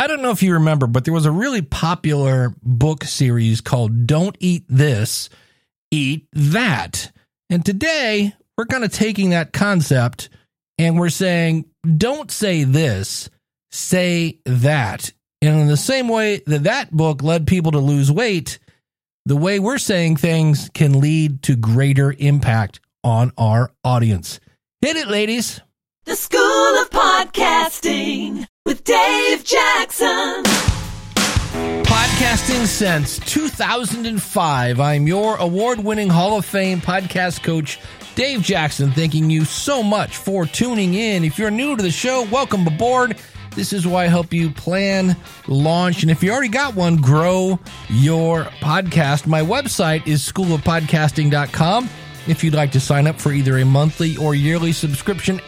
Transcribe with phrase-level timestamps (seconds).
[0.00, 4.06] I don't know if you remember, but there was a really popular book series called
[4.06, 5.28] Don't Eat This,
[5.90, 7.12] Eat That.
[7.50, 10.30] And today we're kind of taking that concept
[10.78, 11.66] and we're saying,
[11.98, 13.28] don't say this,
[13.72, 15.12] say that.
[15.42, 18.58] And in the same way that that book led people to lose weight,
[19.26, 24.40] the way we're saying things can lead to greater impact on our audience.
[24.80, 25.60] Hit it, ladies.
[26.06, 30.42] The School of Podcasting with Dave Jackson.
[31.84, 34.80] Podcasting since 2005.
[34.80, 37.80] I'm your award winning Hall of Fame podcast coach,
[38.14, 41.24] Dave Jackson, thanking you so much for tuning in.
[41.24, 43.16] If you're new to the show, welcome aboard.
[43.56, 45.16] This is why I help you plan,
[45.48, 49.26] launch, and if you already got one, grow your podcast.
[49.26, 51.88] My website is schoolofpodcasting.com
[52.26, 55.40] if you'd like to sign up for either a monthly or yearly subscription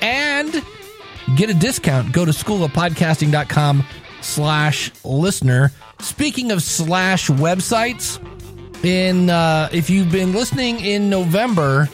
[1.36, 2.12] get a discount.
[2.12, 3.84] Go to schoolofpodcasting.com
[4.20, 5.70] slash listener.
[6.00, 8.20] Speaking of slash websites,
[8.84, 11.88] in uh, if you've been listening in November,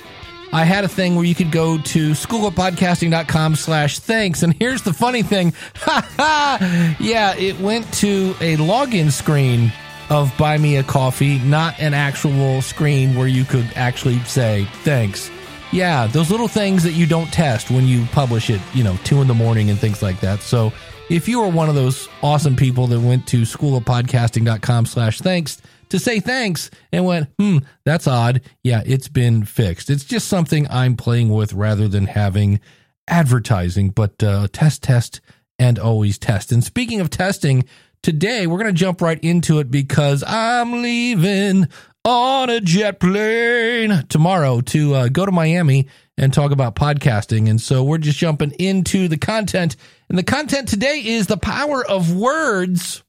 [0.52, 4.42] I had a thing where you could go to schoolofpodcasting.com slash thanks.
[4.42, 5.52] And here's the funny thing.
[6.18, 9.72] yeah, it went to a login screen
[10.08, 15.30] of Buy Me a Coffee, not an actual screen where you could actually say thanks.
[15.70, 19.20] Yeah, those little things that you don't test when you publish it, you know, two
[19.20, 20.40] in the morning and things like that.
[20.40, 20.72] So
[21.10, 25.60] if you are one of those awesome people that went to schoolofpodcasting.com slash thanks
[25.90, 28.42] to say thanks and went, hmm, that's odd.
[28.62, 29.90] Yeah, it's been fixed.
[29.90, 32.60] It's just something I'm playing with rather than having
[33.06, 35.20] advertising, but uh, test, test,
[35.58, 36.52] and always test.
[36.52, 37.64] And speaking of testing,
[38.02, 41.68] today we're going to jump right into it because I'm leaving
[42.04, 47.48] on a jet plane tomorrow to uh, go to Miami and talk about podcasting.
[47.48, 49.76] And so we're just jumping into the content.
[50.08, 53.02] And the content today is the power of words.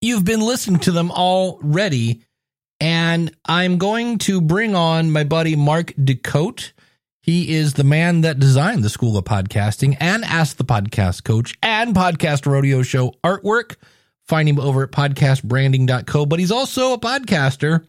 [0.00, 2.22] You've been listening to them already.
[2.80, 6.72] And I'm going to bring on my buddy Mark DeCote.
[7.22, 11.56] He is the man that designed the School of Podcasting and Ask the Podcast Coach
[11.62, 13.76] and Podcast Rodeo Show artwork.
[14.28, 17.84] Find him over at podcastbranding.co, but he's also a podcaster.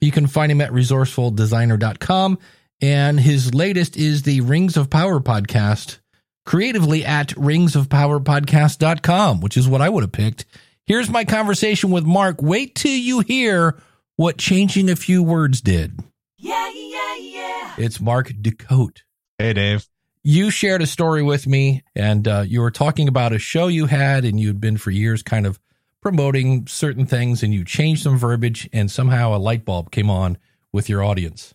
[0.00, 2.38] You can find him at resourcefuldesigner.com.
[2.82, 5.98] And his latest is the Rings of Power podcast,
[6.46, 10.46] creatively at ringsofpowerpodcast.com, which is what I would have picked.
[10.86, 12.40] Here's my conversation with Mark.
[12.40, 13.78] Wait till you hear
[14.16, 16.00] what changing a few words did.
[16.38, 17.74] Yeah, yeah, yeah.
[17.76, 19.02] It's Mark DeCote.
[19.38, 19.86] Hey, Dave.
[20.22, 23.86] You shared a story with me, and uh, you were talking about a show you
[23.86, 25.60] had, and you'd been for years kind of
[26.00, 30.38] promoting certain things, and you changed some verbiage, and somehow a light bulb came on
[30.72, 31.54] with your audience.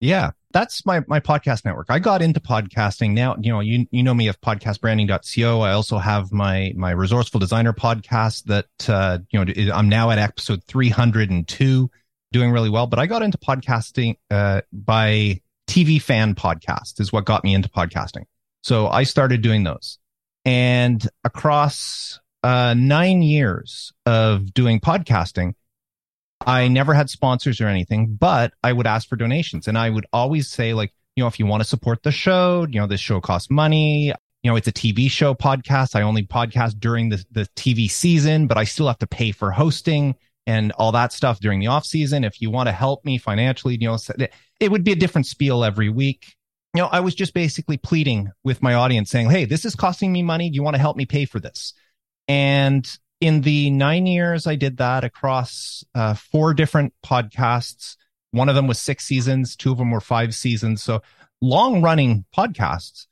[0.00, 1.86] Yeah, that's my my podcast network.
[1.90, 3.36] I got into podcasting now.
[3.38, 5.60] You know, you you know me of podcastbranding.co.
[5.60, 10.18] I also have my my resourceful designer podcast that uh, you know I'm now at
[10.18, 11.90] episode 302,
[12.32, 12.86] doing really well.
[12.86, 17.68] But I got into podcasting uh, by TV fan podcast is what got me into
[17.68, 18.24] podcasting.
[18.62, 19.98] So I started doing those,
[20.46, 25.54] and across uh, nine years of doing podcasting,
[26.46, 30.06] I never had sponsors or anything, but I would ask for donations and I would
[30.12, 33.00] always say like, you know, if you want to support the show, you know, this
[33.00, 34.12] show costs money.
[34.42, 35.94] You know, it's a TV show podcast.
[35.94, 39.50] I only podcast during the, the TV season, but I still have to pay for
[39.50, 40.14] hosting
[40.46, 42.24] and all that stuff during the off season.
[42.24, 43.98] If you want to help me financially, you know,
[44.60, 46.34] it would be a different spiel every week.
[46.74, 50.10] You know, I was just basically pleading with my audience saying, Hey, this is costing
[50.10, 50.48] me money.
[50.48, 51.74] Do you want to help me pay for this?
[52.30, 52.88] And
[53.20, 57.96] in the nine years I did that across uh, four different podcasts,
[58.30, 60.80] one of them was six seasons, two of them were five seasons.
[60.80, 61.02] So
[61.42, 63.08] long running podcasts.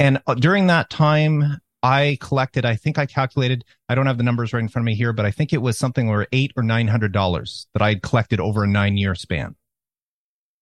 [0.00, 4.24] And uh, during that time, I collected, I think I calculated, I don't have the
[4.24, 6.52] numbers right in front of me here, but I think it was something over eight
[6.56, 9.54] or nine hundred dollars that I had collected over a nine year span.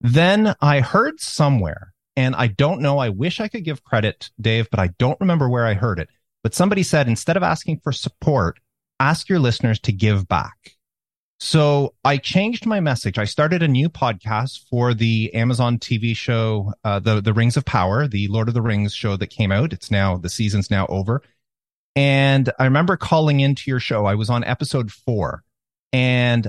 [0.02, 4.68] Then I heard somewhere, and I don't know, I wish I could give credit, Dave,
[4.70, 6.10] but I don't remember where I heard it.
[6.42, 8.60] But somebody said instead of asking for support,
[8.98, 10.76] ask your listeners to give back.
[11.42, 13.18] So I changed my message.
[13.18, 17.64] I started a new podcast for the Amazon TV show, uh, the the Rings of
[17.64, 19.72] Power, the Lord of the Rings show that came out.
[19.72, 21.22] It's now the season's now over,
[21.96, 24.04] and I remember calling into your show.
[24.04, 25.42] I was on episode four,
[25.94, 26.46] and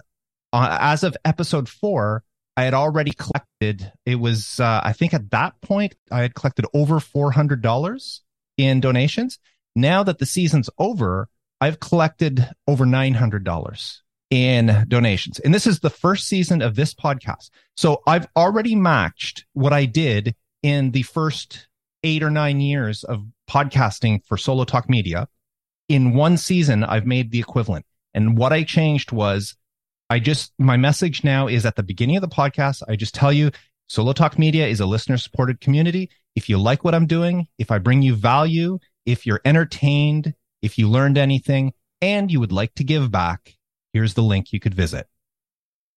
[0.51, 2.25] uh, as of episode four,
[2.57, 3.93] I had already collected.
[4.05, 8.23] It was uh, I think at that point I had collected over four hundred dollars
[8.57, 9.39] in donations.
[9.75, 11.29] Now that the season's over,
[11.59, 13.97] I've collected over $900
[14.29, 15.39] in donations.
[15.39, 17.49] And this is the first season of this podcast.
[17.77, 21.67] So I've already matched what I did in the first
[22.03, 25.27] eight or nine years of podcasting for Solo Talk Media
[25.91, 27.85] in one season, I've made the equivalent.
[28.13, 29.55] And what I changed was
[30.09, 33.33] I just, my message now is at the beginning of the podcast, I just tell
[33.33, 33.51] you
[33.87, 36.09] Solo Talk Media is a listener supported community.
[36.33, 40.77] If you like what I'm doing, if I bring you value, if you're entertained, if
[40.77, 43.57] you learned anything and you would like to give back,
[43.93, 45.07] here's the link you could visit.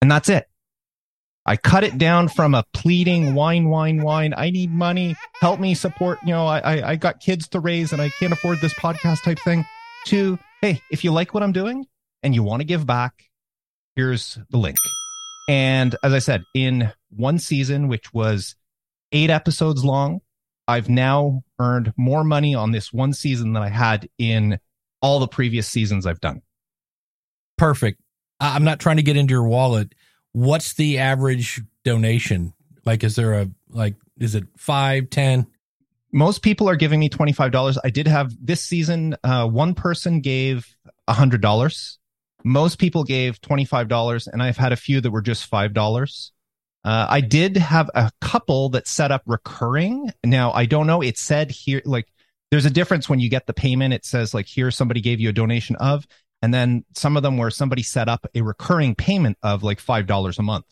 [0.01, 0.49] And that's it.
[1.47, 4.33] I cut it down from a pleading whine, whine, whine.
[4.35, 5.15] I need money.
[5.41, 6.19] Help me support.
[6.25, 9.39] You know, I, I, got kids to raise and I can't afford this podcast type
[9.41, 9.67] thing
[10.06, 11.85] to, Hey, if you like what I'm doing
[12.23, 13.25] and you want to give back,
[13.95, 14.79] here's the link.
[15.47, 18.56] And as I said, in one season, which was
[19.12, 20.21] eight episodes long,
[20.66, 24.58] I've now earned more money on this one season than I had in
[25.02, 26.43] all the previous seasons I've done.
[27.58, 28.00] Perfect.
[28.40, 29.94] I'm not trying to get into your wallet.
[30.32, 32.52] What's the average donation?
[32.84, 35.46] Like, is there a, like, is it five, ten?
[36.12, 37.78] Most people are giving me $25.
[37.82, 40.76] I did have this season, uh, one person gave
[41.08, 41.99] $100.
[42.44, 46.31] Most people gave $25, and I've had a few that were just $5.
[46.84, 50.10] Uh, I did have a couple that set up recurring.
[50.25, 51.00] Now, I don't know.
[51.00, 52.06] It said here, like,
[52.50, 53.94] there's a difference when you get the payment.
[53.94, 56.06] It says, like, here, somebody gave you a donation of,
[56.42, 60.38] and then some of them where somebody set up a recurring payment of like $5
[60.38, 60.66] a month.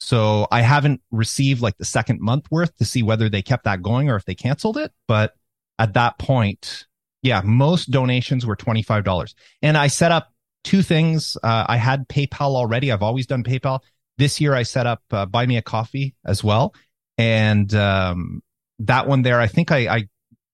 [0.00, 3.82] So I haven't received like the second month worth to see whether they kept that
[3.82, 4.92] going or if they canceled it.
[5.08, 5.34] But
[5.78, 6.86] at that point,
[7.22, 9.34] yeah, most donations were $25.
[9.62, 11.36] And I set up two things.
[11.42, 12.92] Uh, I had PayPal already.
[12.92, 13.80] I've always done PayPal.
[14.18, 16.74] This year I set up uh, Buy Me a Coffee as well.
[17.16, 18.42] And um,
[18.80, 20.08] that one there, I think I, I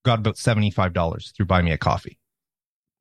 [0.05, 2.19] got about $75 through Buy Me a Coffee.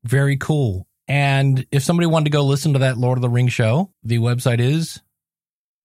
[0.04, 0.88] Very cool.
[1.07, 4.19] And if somebody wanted to go listen to that Lord of the Rings show, the
[4.19, 5.01] website is,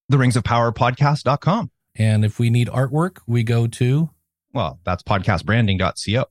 [0.08, 1.70] The Rings of Power podcast.com.
[1.96, 4.10] and if we need artwork, we go to,
[4.54, 6.24] Well, that's podcastbranding.co.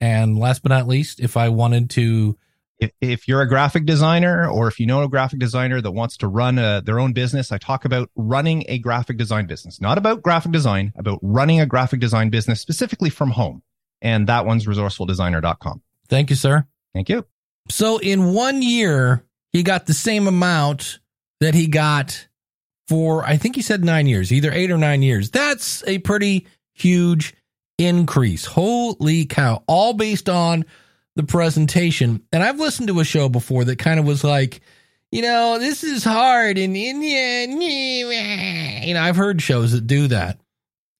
[0.00, 2.38] and last but not least, if I wanted to,
[2.80, 6.16] if, if you're a graphic designer or if you know a graphic designer that wants
[6.18, 9.98] to run a, their own business, I talk about running a graphic design business, not
[9.98, 13.62] about graphic design, about running a graphic design business specifically from home.
[14.00, 15.82] And that one's resourcefuldesigner.com.
[16.08, 16.66] thank you, sir.
[16.94, 17.26] Thank you.
[17.68, 21.00] So in one year, he got the same amount
[21.40, 22.28] that he got
[22.88, 25.30] for, I think he said nine years, either eight or nine years.
[25.30, 27.34] That's a pretty huge
[27.78, 28.46] increase.
[28.46, 29.62] Holy cow.
[29.66, 30.64] All based on
[31.20, 32.22] the presentation.
[32.32, 34.60] And I've listened to a show before that kind of was like,
[35.12, 37.44] you know, this is hard and yeah,
[38.84, 40.40] you know, I've heard shows that do that.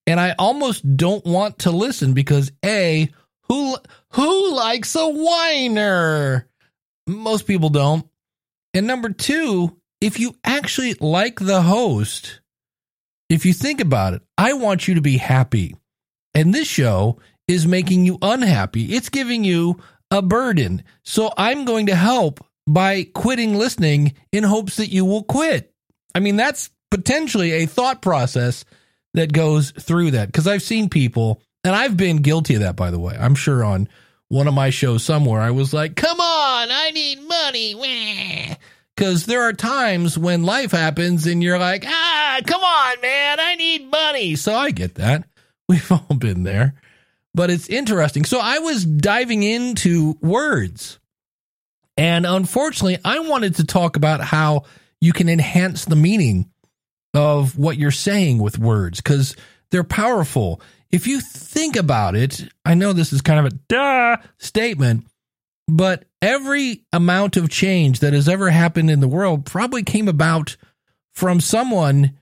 [0.05, 3.09] And I almost don't want to listen because A,
[3.43, 3.77] who
[4.11, 6.47] who likes a whiner?
[7.07, 8.07] Most people don't.
[8.73, 12.41] And number two, if you actually like the host,
[13.29, 15.75] if you think about it, I want you to be happy.
[16.33, 18.93] And this show is making you unhappy.
[18.95, 19.79] It's giving you
[20.11, 20.83] a burden.
[21.03, 25.73] So I'm going to help by quitting listening in hopes that you will quit.
[26.13, 28.65] I mean, that's potentially a thought process
[29.13, 32.91] that goes through that because I've seen people, and I've been guilty of that, by
[32.91, 33.15] the way.
[33.19, 33.89] I'm sure on
[34.27, 38.57] one of my shows somewhere, I was like, come on, I need money.
[38.93, 43.55] Because there are times when life happens and you're like, ah, come on, man, I
[43.55, 44.35] need money.
[44.35, 45.23] So I get that.
[45.69, 46.75] We've all been there.
[47.33, 48.25] But it's interesting.
[48.25, 50.99] So I was diving into words.
[51.97, 54.63] And unfortunately, I wanted to talk about how
[54.99, 56.49] you can enhance the meaning
[57.13, 59.35] of what you're saying with words because
[59.71, 60.61] they're powerful.
[60.91, 65.07] If you think about it, I know this is kind of a duh statement,
[65.67, 70.57] but every amount of change that has ever happened in the world probably came about
[71.13, 72.17] from someone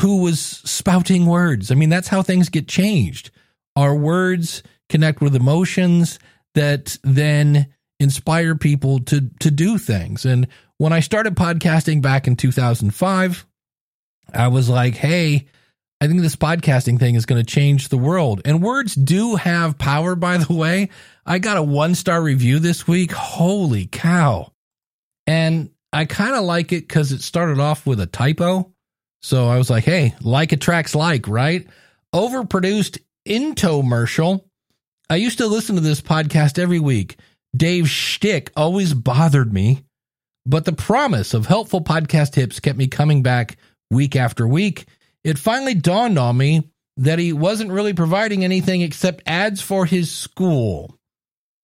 [0.00, 1.70] who was spouting words.
[1.70, 3.30] I mean, that's how things get changed.
[3.78, 6.18] Our words connect with emotions
[6.56, 10.24] that then inspire people to to do things.
[10.24, 13.46] And when I started podcasting back in 2005,
[14.34, 15.46] I was like, "Hey,
[16.00, 19.78] I think this podcasting thing is going to change the world." And words do have
[19.78, 20.88] power by the way.
[21.24, 23.12] I got a 1-star review this week.
[23.12, 24.50] Holy cow.
[25.28, 28.72] And I kind of like it cuz it started off with a typo.
[29.22, 31.64] So I was like, "Hey, like attracts like, right?"
[32.12, 34.44] Overproduced intomercial.
[35.10, 37.18] I used to listen to this podcast every week.
[37.56, 39.84] Dave's shtick always bothered me,
[40.44, 43.56] but the promise of helpful podcast tips kept me coming back
[43.90, 44.86] week after week.
[45.24, 50.10] It finally dawned on me that he wasn't really providing anything except ads for his
[50.10, 50.94] school.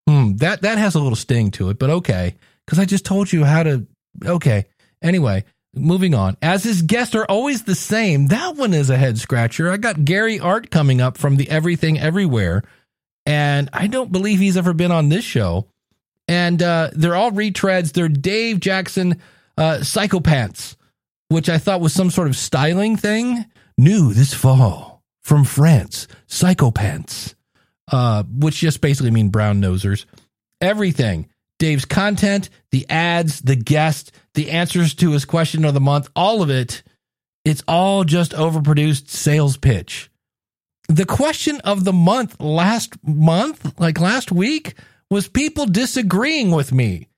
[0.08, 3.32] Hmm, that that has a little sting to it, but okay, because I just told
[3.32, 3.86] you how to.
[4.24, 4.66] Okay,
[5.02, 5.44] anyway,
[5.76, 6.36] moving on.
[6.42, 9.70] As his guests are always the same, that one is a head scratcher.
[9.70, 12.62] I got Gary Arndt coming up from the Everything Everywhere,
[13.26, 15.66] and I don't believe he's ever been on this show.
[16.28, 17.92] and uh, they're all retreads.
[17.92, 19.20] They're Dave Jackson
[19.58, 20.76] uh, Psychopants,
[21.28, 23.44] which I thought was some sort of styling thing.
[23.76, 27.34] New this fall from France, Psychopants,
[27.92, 30.06] uh, which just basically mean brown nosers.
[30.60, 31.28] Everything.
[31.58, 36.42] Dave's content, the ads, the guest, the answers to his question of the month, all
[36.42, 36.82] of it,
[37.44, 40.10] it's all just overproduced sales pitch.
[40.88, 44.74] The question of the month last month, like last week,
[45.10, 47.08] was people disagreeing with me.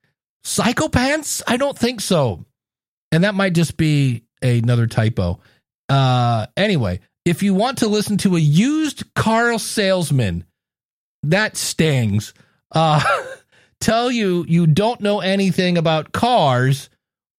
[0.44, 1.42] Psychopants?
[1.46, 2.44] I don't think so.
[3.10, 5.40] And that might just be another typo.
[5.88, 10.44] Uh anyway, if you want to listen to a used car salesman,
[11.24, 12.34] that stings.
[12.70, 13.02] Uh
[13.80, 16.90] tell you you don't know anything about cars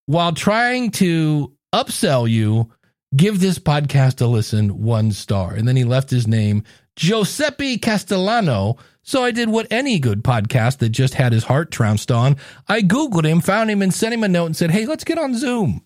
[0.06, 2.72] while trying to upsell you,
[3.16, 5.54] give this podcast a listen one star.
[5.54, 6.64] And then he left his name,
[6.96, 8.78] Giuseppe Castellano.
[9.04, 12.38] So I did what any good podcast that just had his heart trounced on.
[12.68, 15.18] I Googled him, found him, and sent him a note and said, Hey, let's get
[15.18, 15.84] on Zoom.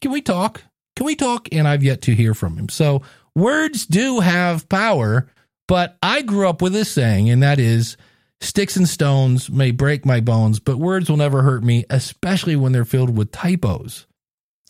[0.00, 0.62] Can we talk?
[0.94, 1.48] Can we talk?
[1.52, 2.68] And I've yet to hear from him.
[2.68, 3.02] So
[3.34, 5.28] words do have power,
[5.68, 7.96] but I grew up with this saying, and that is,
[8.40, 12.72] Sticks and stones may break my bones, but words will never hurt me, especially when
[12.72, 14.06] they're filled with typos.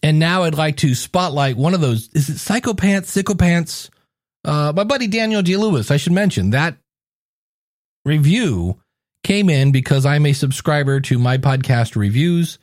[0.02, 2.08] And now I'd like to spotlight one of those.
[2.14, 3.90] Is it Psychopants, Sycophants?
[4.44, 5.56] Uh, my buddy Daniel J.
[5.56, 6.76] Lewis, I should mention that
[8.04, 8.80] review
[9.24, 12.60] came in because I'm a subscriber to my podcast reviews,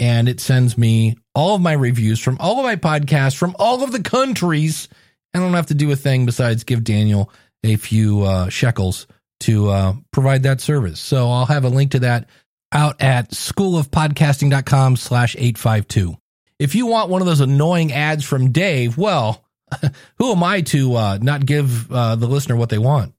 [0.00, 3.84] and it sends me all of my reviews from all of my podcasts from all
[3.84, 4.88] of the countries.
[5.32, 7.30] I don't have to do a thing besides give Daniel
[7.62, 9.06] a few uh, shekels
[9.40, 11.00] to uh, provide that service.
[11.00, 12.28] So I'll have a link to that
[12.72, 16.16] out at schoolofpodcasting.com slash 852.
[16.58, 19.44] If you want one of those annoying ads from Dave, well,
[20.18, 23.14] who am I to uh, not give uh, the listener what they want?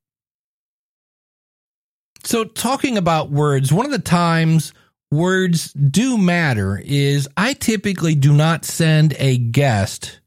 [2.23, 4.73] So, talking about words, one of the times
[5.09, 10.19] words do matter is I typically do not send a guest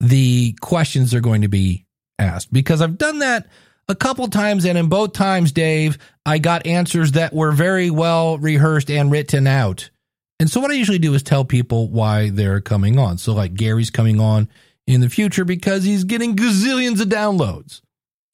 [0.00, 1.86] the questions they're going to be
[2.18, 3.46] asked because I've done that
[3.90, 8.38] a couple times, and in both times, Dave, I got answers that were very well
[8.38, 9.90] rehearsed and written out.
[10.38, 13.18] And so, what I usually do is tell people why they're coming on.
[13.18, 14.48] So, like Gary's coming on
[14.86, 17.80] in the future because he's getting gazillions of downloads.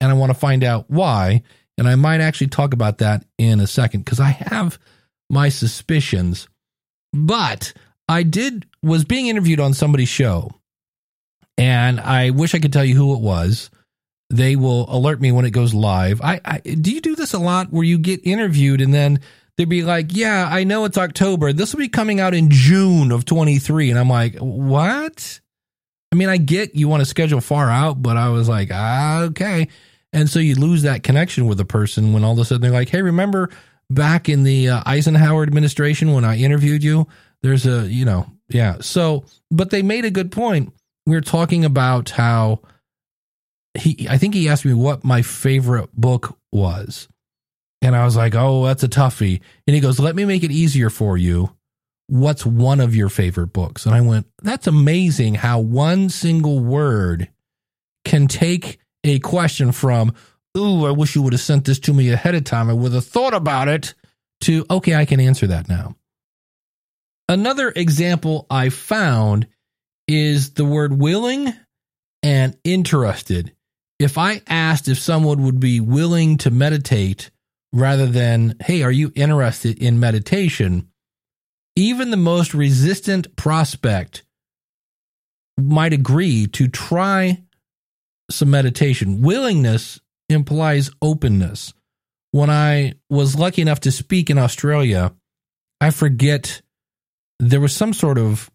[0.00, 1.42] And I want to find out why.
[1.78, 4.78] And I might actually talk about that in a second because I have
[5.30, 6.48] my suspicions.
[7.14, 7.72] But
[8.08, 10.50] I did was being interviewed on somebody's show,
[11.56, 13.70] and I wish I could tell you who it was
[14.30, 16.20] they will alert me when it goes live.
[16.20, 19.20] I, I do you do this a lot where you get interviewed and then
[19.56, 21.52] they'd be like, "Yeah, I know it's October.
[21.52, 25.40] This will be coming out in June of 23." And I'm like, "What?"
[26.12, 29.22] I mean, I get you want to schedule far out, but I was like, "Ah,
[29.22, 29.68] okay."
[30.12, 32.70] And so you lose that connection with the person when all of a sudden they're
[32.70, 33.50] like, "Hey, remember
[33.90, 37.06] back in the uh, Eisenhower administration when I interviewed you?
[37.42, 40.72] There's a, you know, yeah." So, but they made a good point.
[41.06, 42.60] We're talking about how
[43.78, 47.08] he I think he asked me what my favorite book was.
[47.82, 50.50] And I was like, "Oh, that's a toughie." And he goes, "Let me make it
[50.50, 51.54] easier for you.
[52.08, 57.28] What's one of your favorite books?" And I went, "That's amazing how one single word
[58.04, 60.14] can take a question from,
[60.56, 62.70] "Ooh, I wish you would have sent this to me ahead of time.
[62.70, 63.94] I would have thought about it."
[64.42, 65.96] to, "Okay, I can answer that now."
[67.28, 69.48] Another example I found
[70.06, 71.52] is the word willing
[72.22, 73.55] and interested
[73.98, 77.30] if I asked if someone would be willing to meditate
[77.72, 80.88] rather than, hey, are you interested in meditation?
[81.74, 84.24] Even the most resistant prospect
[85.58, 87.42] might agree to try
[88.30, 89.22] some meditation.
[89.22, 91.72] Willingness implies openness.
[92.32, 95.14] When I was lucky enough to speak in Australia,
[95.80, 96.60] I forget
[97.38, 98.50] there was some sort of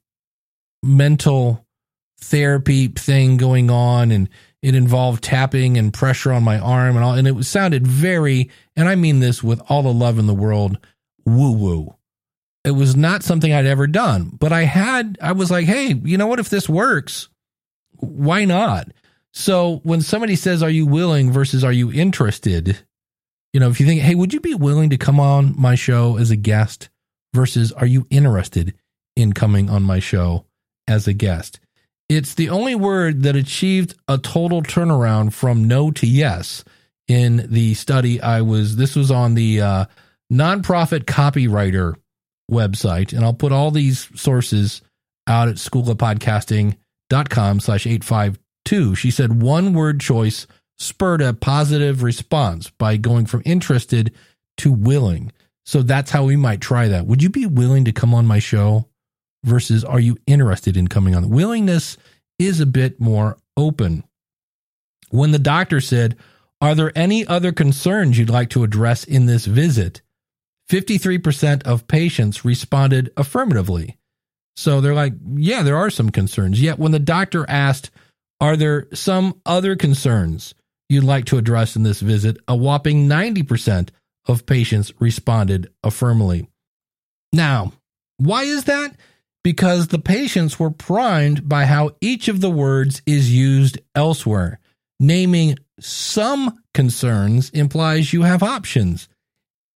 [0.83, 1.65] mental
[2.19, 4.29] therapy thing going on and
[4.61, 8.87] it involved tapping and pressure on my arm and all, and it sounded very, and
[8.87, 10.77] I mean this with all the love in the world,
[11.25, 11.95] woo woo.
[12.63, 16.17] It was not something I'd ever done, but I had, I was like, hey, you
[16.17, 16.39] know what?
[16.39, 17.27] If this works,
[17.97, 18.89] why not?
[19.33, 22.77] So when somebody says, are you willing versus are you interested?
[23.53, 26.17] You know, if you think, hey, would you be willing to come on my show
[26.17, 26.89] as a guest
[27.33, 28.75] versus are you interested
[29.15, 30.45] in coming on my show
[30.87, 31.59] as a guest?
[32.11, 36.65] It's the only word that achieved a total turnaround from no to yes
[37.07, 39.85] in the study I was this was on the uh,
[40.29, 41.95] nonprofit copywriter
[42.51, 44.81] website and I'll put all these sources
[45.25, 48.95] out at schoolofpodcasting.com slash 852.
[48.95, 54.13] She said one word choice spurred a positive response by going from interested
[54.57, 55.31] to willing.
[55.65, 57.05] So that's how we might try that.
[57.05, 58.89] Would you be willing to come on my show
[59.43, 61.29] versus are you interested in coming on?
[61.29, 61.97] Willingness
[62.39, 64.03] is a bit more open.
[65.09, 66.17] When the doctor said,
[66.59, 70.01] Are there any other concerns you'd like to address in this visit?
[70.69, 73.97] 53% of patients responded affirmatively.
[74.55, 76.61] So they're like, Yeah, there are some concerns.
[76.61, 77.91] Yet when the doctor asked,
[78.39, 80.53] Are there some other concerns
[80.89, 82.37] you'd like to address in this visit?
[82.47, 83.89] A whopping 90%
[84.27, 86.47] of patients responded affirmatively.
[87.33, 87.73] Now,
[88.17, 88.95] why is that?
[89.43, 94.59] Because the patients were primed by how each of the words is used elsewhere.
[94.99, 99.09] Naming some concerns implies you have options.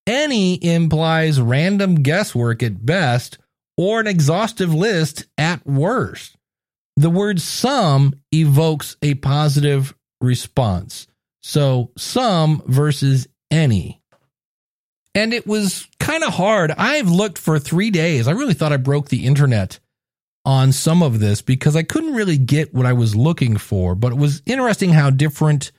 [0.06, 3.40] Any implies random guesswork at best
[3.76, 6.36] or an exhaustive list at worst.
[6.96, 11.08] The word some evokes a positive response.
[11.42, 14.02] So some versus any.
[15.16, 16.72] And it was kind of hard.
[16.72, 18.28] I've looked for three days.
[18.28, 19.80] I really thought I broke the internet
[20.44, 23.96] on some of this because I couldn't really get what I was looking for.
[23.96, 25.72] But it was interesting how different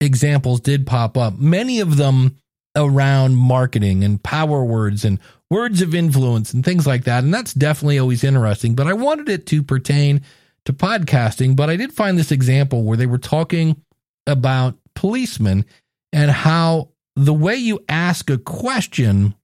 [0.00, 1.38] examples did pop up.
[1.38, 2.36] Many of them
[2.74, 5.18] around marketing and power words and
[5.50, 7.22] words of influence and things like that.
[7.22, 8.74] And that's definitely always interesting.
[8.74, 10.22] But I wanted it to pertain
[10.64, 11.54] to podcasting.
[11.54, 13.80] But I did find this example where they were talking
[14.26, 15.64] about policemen
[16.12, 19.34] and how the way you ask a question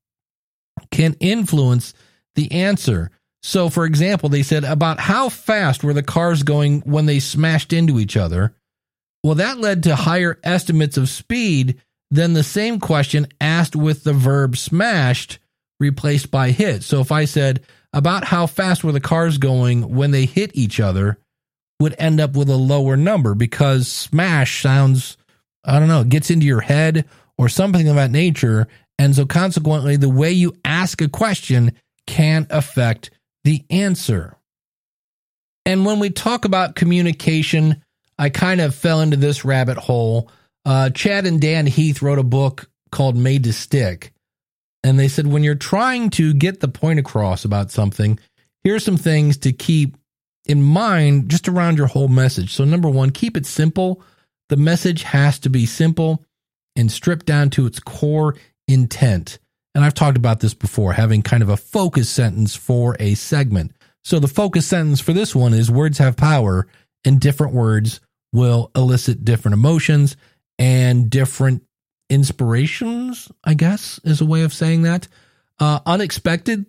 [0.90, 1.94] can influence
[2.34, 3.10] the answer.
[3.42, 7.72] So, for example, they said about how fast were the cars going when they smashed
[7.72, 8.54] into each other?
[9.22, 14.12] Well, that led to higher estimates of speed than the same question asked with the
[14.12, 15.38] verb smashed
[15.80, 16.82] replaced by hit.
[16.82, 20.80] So, if I said about how fast were the cars going when they hit each
[20.80, 21.18] other,
[21.80, 25.16] would end up with a lower number because smash sounds,
[25.64, 27.04] I don't know, it gets into your head
[27.38, 28.68] or something of that nature.
[28.98, 31.72] And so, consequently, the way you ask a question
[32.06, 33.10] can affect
[33.44, 34.36] the answer.
[35.64, 37.82] And when we talk about communication,
[38.18, 40.30] I kind of fell into this rabbit hole.
[40.64, 44.12] Uh, Chad and Dan Heath wrote a book called Made to Stick.
[44.82, 48.18] And they said, when you're trying to get the point across about something,
[48.64, 49.96] here's some things to keep
[50.46, 52.54] in mind just around your whole message.
[52.54, 54.02] So, number one, keep it simple.
[54.48, 56.24] The message has to be simple
[56.78, 58.36] and stripped down to its core
[58.66, 59.38] intent.
[59.74, 63.72] And I've talked about this before, having kind of a focus sentence for a segment.
[64.04, 66.66] So the focus sentence for this one is words have power,
[67.04, 68.00] and different words
[68.32, 70.16] will elicit different emotions
[70.58, 71.64] and different
[72.08, 75.08] inspirations, I guess, is a way of saying that.
[75.60, 76.66] Uh, unexpected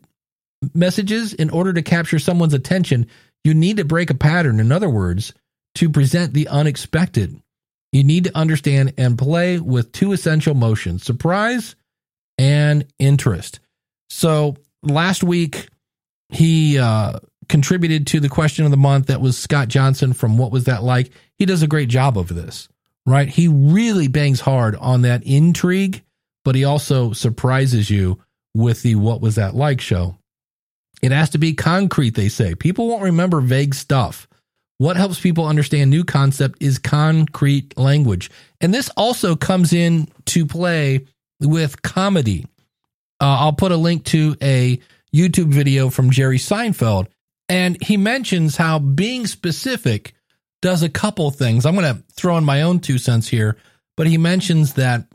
[0.74, 3.08] messages, in order to capture someone's attention,
[3.44, 4.60] you need to break a pattern.
[4.60, 5.34] In other words,
[5.76, 7.42] to present the unexpected.
[7.92, 11.76] You need to understand and play with two essential motions surprise
[12.38, 13.60] and interest.
[14.10, 15.68] So last week,
[16.30, 20.52] he uh, contributed to the question of the month that was Scott Johnson from What
[20.52, 21.12] Was That Like?
[21.38, 22.70] He does a great job of this,
[23.06, 23.28] right?
[23.28, 26.04] He really bangs hard on that intrigue,
[26.46, 28.22] but he also surprises you
[28.54, 30.16] with the What Was That Like show.
[31.02, 32.56] It has to be concrete, they say.
[32.56, 34.28] People won't remember vague stuff.
[34.80, 38.32] What helps people understand new concept is concrete language.
[38.62, 41.06] And this also comes in to play
[41.42, 42.46] with comedy.
[43.20, 44.80] Uh, I'll put a link to a
[45.14, 47.08] YouTube video from Jerry Seinfeld,
[47.50, 50.14] and he mentions how being specific
[50.62, 51.66] does a couple things.
[51.66, 53.58] I'm going to throw in my own two cents here,
[53.98, 55.08] but he mentions that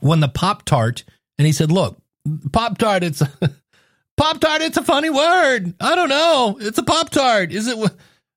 [0.00, 1.04] when the Pop Tart,
[1.38, 1.96] and he said, Look,
[2.52, 3.22] Pop Tart, it's
[4.16, 5.74] Pop Tart, it's a funny word.
[5.78, 6.58] I don't know.
[6.60, 7.52] It's a Pop Tart.
[7.52, 7.92] Is it?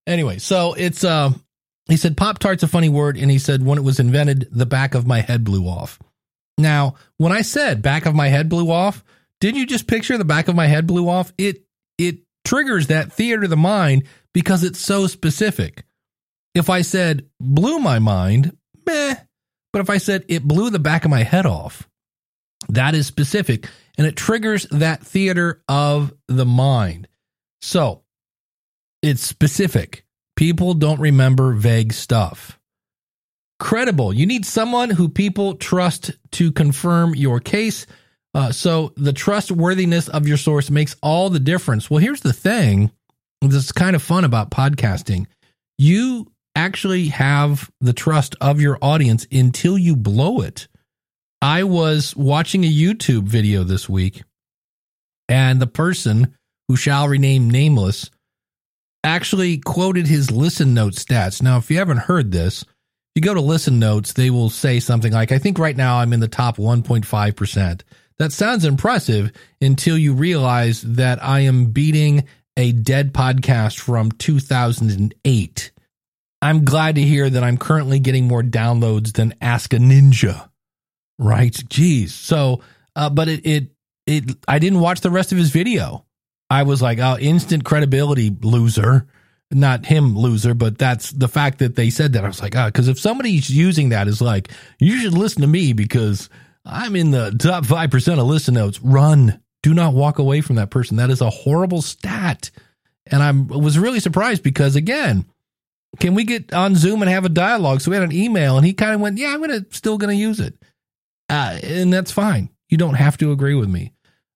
[0.06, 1.32] Anyway, so it's uh
[1.88, 4.66] he said Pop Tart's a funny word, and he said when it was invented, the
[4.66, 6.00] back of my head blew off.
[6.58, 9.04] Now, when I said back of my head blew off,
[9.42, 11.34] didn't you just picture the back of my head blew off?
[11.38, 11.64] It
[11.98, 15.86] it triggers that theater of the mind because it's so specific.
[16.56, 19.16] If I said blew my mind, meh.
[19.72, 21.90] But if I said it blew the back of my head off,
[22.70, 27.08] that is specific and it triggers that theater of the mind.
[27.62, 28.03] So
[29.04, 30.06] it's specific.
[30.36, 32.60] People don't remember vague stuff.
[33.60, 34.14] Credible.
[34.14, 37.86] You need someone who people trust to confirm your case.
[38.34, 41.90] Uh, so the trustworthiness of your source makes all the difference.
[41.90, 42.92] Well, here's the thing.
[43.42, 45.28] This is kind of fun about podcasting.
[45.78, 50.68] You actually have the trust of your audience until you blow it.
[51.42, 54.24] I was watching a YouTube video this week,
[55.28, 56.36] and the person
[56.68, 58.10] who shall remain nameless
[59.04, 61.42] actually quoted his listen note stats.
[61.42, 62.66] Now, if you haven't heard this,
[63.16, 66.14] you go to listen notes, they will say something like, I think right now I'm
[66.14, 67.82] in the top 1.5%.
[68.18, 72.26] that sounds impressive until you realize that I am beating
[72.58, 75.72] a dead podcast from 2008.
[76.42, 80.50] I'm glad to hear that I'm currently getting more downloads than Ask a Ninja.
[81.20, 81.54] Right?
[81.54, 82.10] Jeez.
[82.10, 82.62] So,
[82.96, 83.68] uh, but it, it,
[84.06, 86.06] it, I didn't watch the rest of his video.
[86.54, 89.08] I was like, oh, instant credibility loser.
[89.50, 92.24] Not him loser, but that's the fact that they said that.
[92.24, 95.48] I was like, ah, because if somebody's using that as like, you should listen to
[95.48, 96.30] me because
[96.64, 99.42] I'm in the top 5% of listen notes, run.
[99.64, 100.98] Do not walk away from that person.
[100.98, 102.52] That is a horrible stat.
[103.08, 105.26] And I was really surprised because, again,
[106.00, 107.82] can we get on Zoom and have a dialogue?
[107.82, 110.16] So we had an email and he kind of went, yeah, I'm gonna still going
[110.16, 110.56] to use it.
[111.30, 112.50] Uh, and that's fine.
[112.70, 113.93] You don't have to agree with me.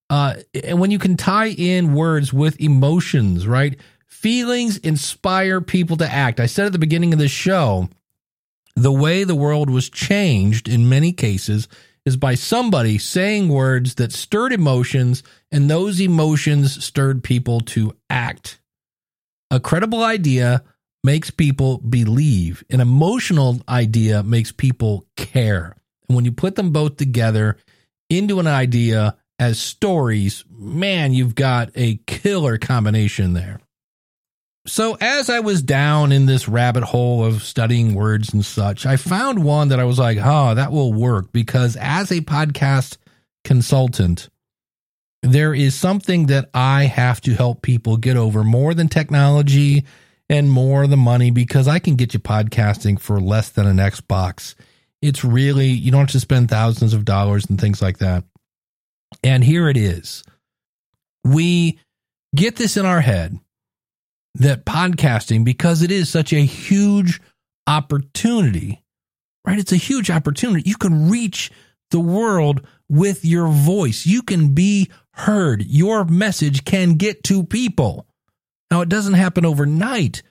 [0.09, 3.79] Uh, and when you can tie in words with emotions, right?
[4.05, 6.39] Feelings inspire people to act.
[6.39, 7.89] I said at the beginning of the show,
[8.75, 11.67] the way the world was changed in many cases
[12.05, 18.61] is by somebody saying words that stirred emotions, and those emotions stirred people to act.
[19.51, 20.63] A credible idea
[21.03, 25.75] makes people believe, an emotional idea makes people care.
[26.07, 27.57] And when you put them both together
[28.09, 33.59] into an idea as stories, man, you've got a killer combination there.
[34.65, 38.97] So, as I was down in this rabbit hole of studying words and such, I
[38.97, 42.97] found one that I was like, oh, that will work because as a podcast
[43.45, 44.27] consultant,
[45.23, 49.85] there is something that I have to help people get over more than technology
[50.29, 54.55] and more the money because I can get you podcasting for less than an Xbox.
[55.01, 58.25] It's really, you don't have to spend thousands of dollars and things like that.
[59.23, 60.23] And here it is.
[61.23, 61.79] We
[62.35, 63.39] get this in our head
[64.35, 67.19] that podcasting, because it is such a huge
[67.65, 68.83] opportunity,
[69.45, 69.57] right?
[69.57, 70.69] It's a huge opportunity.
[70.69, 71.51] You can reach
[71.89, 74.05] the world with your voice.
[74.05, 75.65] You can be heard.
[75.65, 78.05] Your message can get to people.
[78.69, 80.21] Now, it doesn't happen overnight,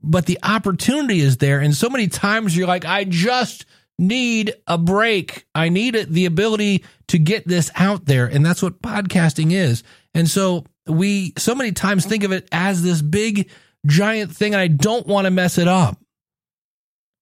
[0.00, 1.58] but the opportunity is there.
[1.58, 3.66] And so many times you're like, I just
[4.00, 5.44] need a break.
[5.54, 8.26] I need the ability to get this out there.
[8.26, 9.84] And that's what podcasting is.
[10.14, 13.50] And so we so many times think of it as this big
[13.86, 15.98] giant thing and I don't want to mess it up.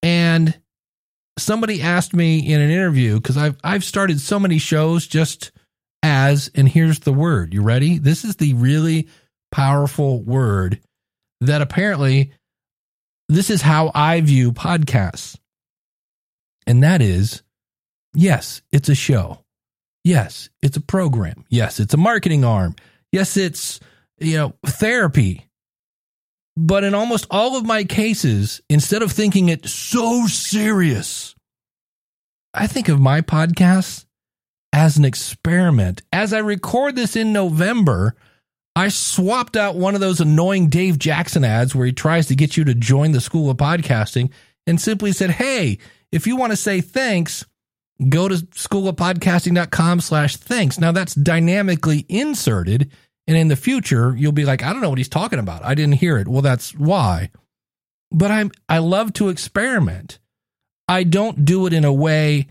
[0.02, 0.58] And
[1.36, 5.50] somebody asked me in an interview cuz I've I've started so many shows just
[6.02, 7.52] as and here's the word.
[7.52, 7.98] You ready?
[7.98, 9.08] This is the really
[9.50, 10.80] powerful word
[11.40, 12.32] that apparently
[13.28, 15.36] this is how I view podcasts.
[16.68, 17.42] And that is
[18.14, 19.44] yes, it's a show.
[20.04, 21.44] Yes, it's a program.
[21.48, 22.76] Yes, it's a marketing arm.
[23.10, 23.80] Yes, it's,
[24.18, 25.46] you know, therapy.
[26.56, 31.34] But in almost all of my cases, instead of thinking it so serious,
[32.52, 34.04] I think of my podcast
[34.72, 36.02] as an experiment.
[36.12, 38.14] As I record this in November,
[38.76, 42.56] I swapped out one of those annoying Dave Jackson ads where he tries to get
[42.56, 44.30] you to join the school of podcasting
[44.66, 45.78] and simply said, Hey,
[46.12, 47.44] if you want to say thanks,
[48.08, 50.78] go to schoolofpodcasting.com slash thanks.
[50.78, 52.90] Now that's dynamically inserted.
[53.26, 55.64] And in the future, you'll be like, I don't know what he's talking about.
[55.64, 56.28] I didn't hear it.
[56.28, 57.30] Well, that's why.
[58.10, 60.18] But I'm I love to experiment.
[60.88, 62.48] I don't do it in a way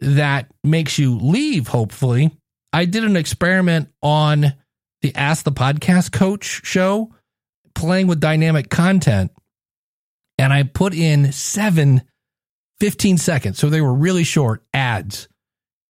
[0.00, 2.32] that makes you leave, hopefully.
[2.72, 4.54] I did an experiment on
[5.02, 7.14] the Ask the Podcast Coach show,
[7.74, 9.30] playing with dynamic content.
[10.36, 12.02] And I put in seven
[12.80, 13.58] 15 seconds.
[13.58, 15.28] So they were really short ads.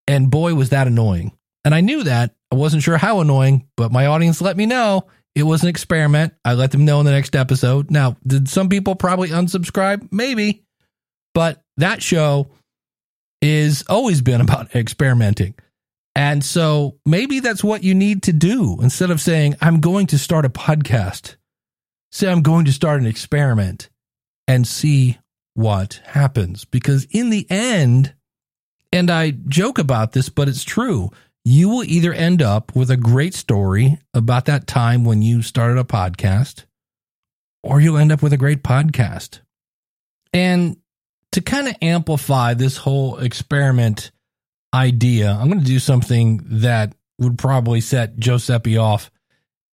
[0.07, 1.33] And boy, was that annoying.
[1.65, 2.35] And I knew that.
[2.51, 5.07] I wasn't sure how annoying, but my audience let me know
[5.39, 6.35] it was an experiment.
[6.45, 7.93] I let them know in the next episode.
[7.93, 10.09] Now, did some people probably unsubscribe?
[10.11, 10.65] Maybe.
[11.33, 12.51] But that show
[13.41, 15.55] is always been about experimenting.
[16.17, 20.19] And so maybe that's what you need to do instead of saying, I'm going to
[20.19, 21.37] start a podcast.
[22.11, 23.91] Say, I'm going to start an experiment
[24.49, 25.19] and see
[25.59, 26.65] what happens.
[26.65, 28.15] Because in the end,
[28.93, 31.11] and I joke about this, but it's true,
[31.45, 35.77] you will either end up with a great story about that time when you started
[35.77, 36.65] a podcast,
[37.65, 39.41] or you'll end up with a great podcast.
[40.33, 40.77] And
[41.33, 44.13] to kind of amplify this whole experiment
[44.73, 49.11] idea, I'm going to do something that would probably set Giuseppe off.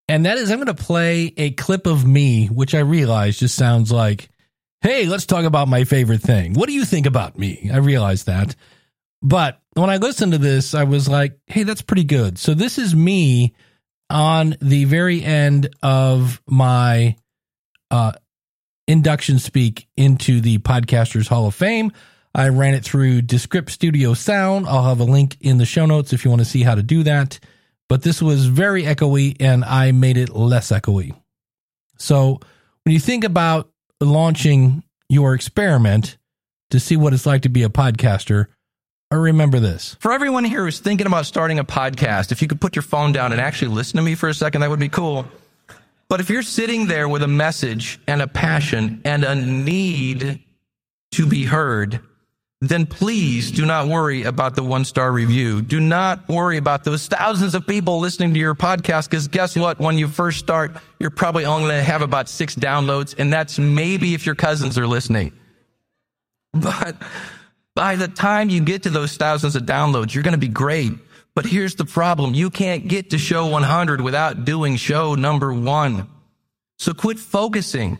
[0.08, 3.54] And that is, I'm going to play a clip of me, which I realize just
[3.54, 4.30] sounds like
[4.80, 6.54] hey, let's talk about my favorite thing.
[6.54, 7.70] What do you think about me?
[7.72, 8.54] I realize that.
[9.22, 12.38] But when I listened to this, I was like, hey, that's pretty good.
[12.38, 13.54] So this is me
[14.10, 17.16] on the very end of my
[17.90, 18.12] uh,
[18.86, 21.92] induction speak into the Podcasters Hall of Fame.
[22.34, 24.66] I ran it through Descript Studio Sound.
[24.66, 26.82] I'll have a link in the show notes if you want to see how to
[26.82, 27.40] do that.
[27.88, 31.14] But this was very echoey and I made it less echoey.
[31.98, 32.40] So
[32.84, 36.18] when you think about launching your experiment
[36.70, 38.46] to see what it's like to be a podcaster,
[39.12, 39.96] uh, remember this.
[40.00, 43.12] For everyone here who's thinking about starting a podcast, if you could put your phone
[43.12, 45.26] down and actually listen to me for a second, that would be cool.
[46.08, 50.42] But if you're sitting there with a message and a passion and a need
[51.12, 52.00] to be heard,
[52.60, 55.60] then please do not worry about the one star review.
[55.60, 59.78] Do not worry about those thousands of people listening to your podcast because guess what?
[59.78, 63.58] When you first start, you're probably only going to have about six downloads, and that's
[63.58, 65.32] maybe if your cousins are listening.
[66.54, 66.96] But
[67.74, 70.92] by the time you get to those thousands of downloads, you're going to be great.
[71.34, 72.32] But here's the problem.
[72.32, 76.08] You can't get to show 100 without doing show number one.
[76.78, 77.98] So quit focusing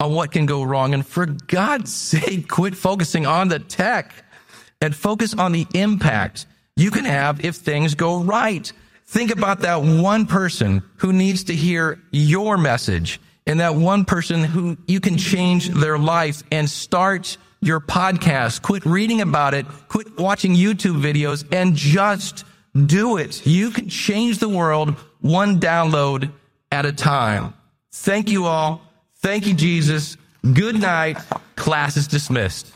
[0.00, 0.94] on what can go wrong.
[0.94, 4.12] And for God's sake, quit focusing on the tech
[4.80, 8.70] and focus on the impact you can have if things go right.
[9.06, 14.42] Think about that one person who needs to hear your message and that one person
[14.42, 18.62] who you can change their life and start your podcast.
[18.62, 19.66] Quit reading about it.
[19.88, 23.46] Quit watching YouTube videos and just do it.
[23.46, 26.32] You can change the world one download
[26.72, 27.54] at a time.
[27.92, 28.82] Thank you all.
[29.24, 30.18] Thank you, Jesus.
[30.52, 31.16] Good night.
[31.56, 32.70] Class is dismissed.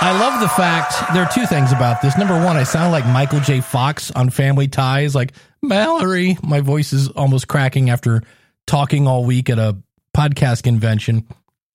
[0.00, 2.16] I love the fact there are two things about this.
[2.16, 3.60] Number one, I sound like Michael J.
[3.60, 6.38] Fox on Family Ties, like Mallory.
[6.40, 8.22] My voice is almost cracking after
[8.64, 9.76] talking all week at a
[10.16, 11.26] podcast convention.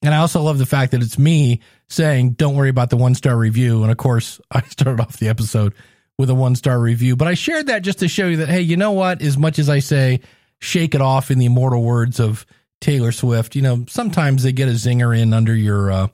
[0.02, 1.60] And I also love the fact that it's me
[1.90, 3.84] saying, don't worry about the one star review.
[3.84, 5.74] And of course, I started off the episode
[6.18, 8.62] with a one star review, but I shared that just to show you that, hey,
[8.62, 9.22] you know what?
[9.22, 10.22] As much as I say,
[10.60, 12.46] shake it off in the immortal words of
[12.82, 16.08] Taylor Swift, you know, sometimes they get a zinger in under your, uh,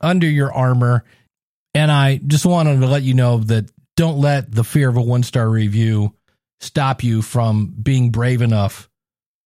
[0.00, 1.04] under your armor.
[1.74, 5.02] And I just wanted to let you know that don't let the fear of a
[5.02, 6.14] one star review
[6.60, 8.88] stop you from being brave enough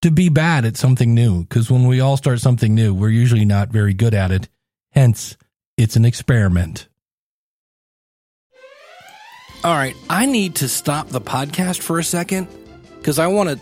[0.03, 1.43] to be bad at something new.
[1.43, 4.49] Because when we all start something new, we're usually not very good at it.
[4.93, 5.37] Hence,
[5.77, 6.89] it's an experiment.
[9.65, 12.47] All right, I need to stop the podcast for a second
[12.99, 13.61] because I want to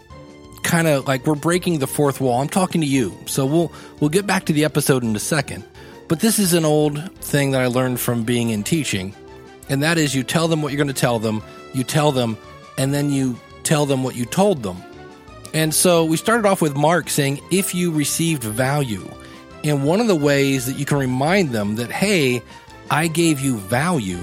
[0.66, 2.42] kind of like we're breaking the fourth wall.
[2.42, 5.64] I'm talking to you, so we'll we'll get back to the episode in a second.
[6.09, 9.14] But this is an old thing that I learned from being in teaching,
[9.68, 12.37] and that is you tell them what you're going to tell them, you tell them,
[12.76, 14.83] and then you tell them what you told them.
[15.55, 19.09] And so we started off with Mark saying, if you received value.
[19.64, 22.42] And one of the ways that you can remind them that, hey,
[22.90, 24.20] I gave you value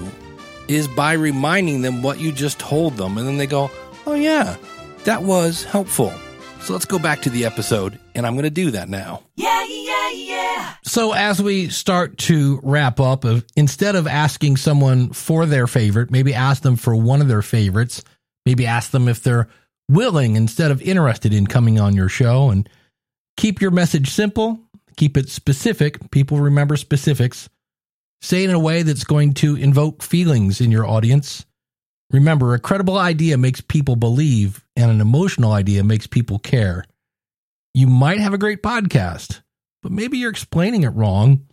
[0.67, 3.17] is by reminding them what you just told them.
[3.17, 3.71] And then they go,
[4.05, 4.57] oh, yeah,
[5.05, 6.13] that was helpful.
[6.63, 9.23] So let's go back to the episode, and I'm going to do that now.
[9.35, 10.73] Yeah, yeah, yeah.
[10.85, 16.09] So, as we start to wrap up, of instead of asking someone for their favorite,
[16.09, 18.01] maybe ask them for one of their favorites.
[18.45, 19.49] Maybe ask them if they're
[19.89, 22.49] willing instead of interested in coming on your show.
[22.49, 22.69] And
[23.35, 24.57] keep your message simple,
[24.95, 26.11] keep it specific.
[26.11, 27.49] People remember specifics.
[28.21, 31.45] Say it in a way that's going to invoke feelings in your audience.
[32.13, 36.85] Remember, a credible idea makes people believe, and an emotional idea makes people care.
[37.73, 39.41] You might have a great podcast,
[39.81, 41.47] but maybe you're explaining it wrong.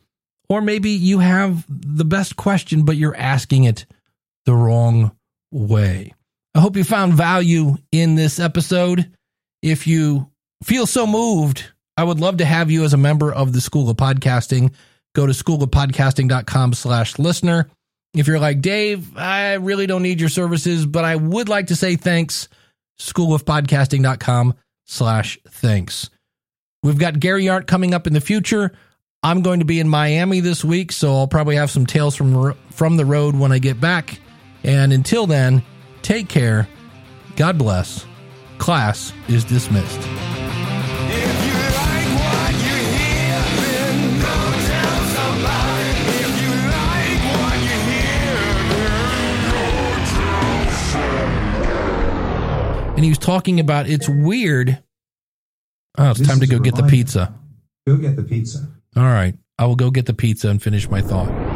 [0.51, 3.87] Or maybe you have the best question, but you're asking it
[4.47, 5.13] the wrong
[5.53, 6.13] way.
[6.55, 9.13] I hope you found value in this episode.
[9.63, 10.29] If you
[10.65, 13.89] feel so moved, I would love to have you as a member of the School
[13.89, 14.75] of Podcasting.
[15.15, 17.71] Go to schoolofpodcasting.com slash listener.
[18.15, 21.77] If you're like, Dave, I really don't need your services, but I would like to
[21.77, 22.49] say thanks,
[22.99, 24.55] schoolofpodcasting.com
[24.87, 26.11] slash thanks.
[26.83, 28.73] We've got Gary Arndt coming up in the future.
[29.23, 32.55] I'm going to be in Miami this week, so I'll probably have some tales from
[32.71, 34.19] from the road when I get back.
[34.65, 35.63] And until then,
[36.03, 36.67] take care.
[37.37, 38.07] God bless.
[38.59, 40.30] Class is dismissed.
[53.01, 54.83] And he was talking about it's weird.
[55.97, 57.33] Oh, it's This time to go get the pizza.
[57.87, 58.71] Go get the pizza.
[58.95, 59.35] All right.
[59.59, 61.50] I will go get the pizza and finish my thought.